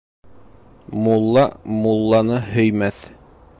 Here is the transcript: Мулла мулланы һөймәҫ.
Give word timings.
Мулла 1.01 1.45
мулланы 1.83 2.43
һөймәҫ. 2.55 3.07